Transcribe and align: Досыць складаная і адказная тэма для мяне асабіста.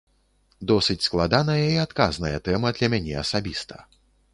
Досыць 0.71 1.05
складаная 1.09 1.59
і 1.67 1.77
адказная 1.85 2.35
тэма 2.49 2.77
для 2.79 2.87
мяне 2.97 3.13
асабіста. 3.25 3.75